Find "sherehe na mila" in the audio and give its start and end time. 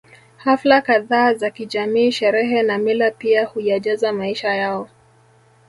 2.11-3.11